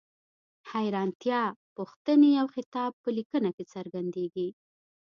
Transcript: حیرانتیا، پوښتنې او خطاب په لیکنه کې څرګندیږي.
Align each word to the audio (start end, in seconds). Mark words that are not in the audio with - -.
حیرانتیا، 0.71 1.41
پوښتنې 1.75 2.31
او 2.41 2.47
خطاب 2.55 2.91
په 3.03 3.09
لیکنه 3.17 3.49
کې 3.55 3.63
څرګندیږي. 3.73 4.47